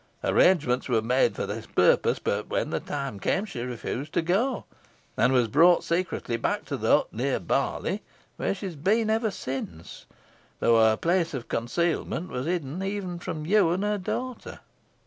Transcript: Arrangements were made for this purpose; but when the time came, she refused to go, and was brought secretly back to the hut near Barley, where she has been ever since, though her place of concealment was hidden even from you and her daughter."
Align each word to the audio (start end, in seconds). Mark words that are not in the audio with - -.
Arrangements 0.23 0.89
were 0.89 1.03
made 1.03 1.35
for 1.35 1.45
this 1.45 1.67
purpose; 1.67 2.17
but 2.17 2.47
when 2.49 2.71
the 2.71 2.79
time 2.79 3.19
came, 3.19 3.45
she 3.45 3.61
refused 3.61 4.11
to 4.13 4.23
go, 4.23 4.65
and 5.15 5.31
was 5.31 5.47
brought 5.47 5.83
secretly 5.83 6.37
back 6.37 6.65
to 6.65 6.75
the 6.75 6.87
hut 6.97 7.07
near 7.13 7.39
Barley, 7.39 8.01
where 8.37 8.55
she 8.55 8.65
has 8.65 8.75
been 8.75 9.11
ever 9.11 9.29
since, 9.29 10.07
though 10.59 10.83
her 10.83 10.97
place 10.97 11.35
of 11.35 11.47
concealment 11.47 12.31
was 12.31 12.47
hidden 12.47 12.81
even 12.81 13.19
from 13.19 13.45
you 13.45 13.69
and 13.69 13.83
her 13.83 13.99
daughter." 13.99 14.61